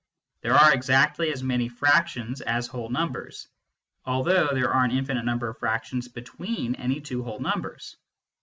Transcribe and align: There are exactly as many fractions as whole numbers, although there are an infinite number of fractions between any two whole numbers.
There 0.41 0.55
are 0.55 0.73
exactly 0.73 1.31
as 1.31 1.43
many 1.43 1.69
fractions 1.69 2.41
as 2.41 2.65
whole 2.65 2.89
numbers, 2.89 3.47
although 4.03 4.47
there 4.47 4.73
are 4.73 4.83
an 4.83 4.89
infinite 4.89 5.25
number 5.25 5.47
of 5.47 5.59
fractions 5.59 6.07
between 6.07 6.73
any 6.73 6.99
two 7.01 7.21
whole 7.21 7.39
numbers. 7.39 7.97